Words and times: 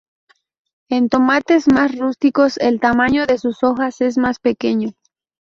En 0.89 1.09
tomates 1.09 1.67
más 1.67 1.95
rústicos 1.95 2.57
el 2.57 2.79
tamaño 2.79 3.27
de 3.27 3.37
sus 3.37 3.61
hojas 3.61 4.01
es 4.01 4.17
más 4.17 4.39
pequeño. 4.39 4.93